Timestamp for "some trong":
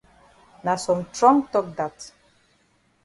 0.83-1.39